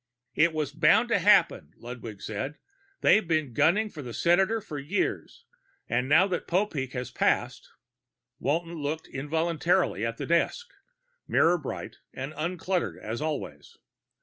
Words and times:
"It 0.33 0.51
was 0.51 0.71
bound 0.71 1.09
to 1.09 1.19
happen," 1.19 1.73
Ludwig 1.77 2.23
said. 2.23 2.57
"They've 3.01 3.27
been 3.27 3.53
gunning 3.53 3.87
for 3.87 4.01
the 4.01 4.15
senator 4.15 4.59
for 4.59 4.79
years. 4.79 5.45
And 5.87 6.09
now 6.09 6.25
that 6.29 6.47
Popeek 6.47 6.95
was 6.95 7.11
passed...." 7.11 7.69
Walton 8.39 8.73
looked 8.81 9.05
involuntarily 9.07 10.03
at 10.03 10.17
the 10.17 10.25
desk, 10.25 10.73
mirror 11.27 11.59
bright 11.59 11.97
and 12.15 12.33
uncluttered 12.33 12.97
as 12.99 13.21
always. 13.21 13.77